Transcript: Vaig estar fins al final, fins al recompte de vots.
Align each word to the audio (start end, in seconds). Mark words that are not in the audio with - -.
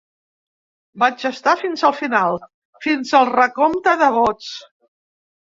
Vaig 1.03 1.25
estar 1.29 1.53
fins 1.59 1.83
al 1.89 1.93
final, 1.99 2.39
fins 2.87 3.13
al 3.21 3.29
recompte 3.35 3.95
de 4.05 4.11
vots. 4.19 4.51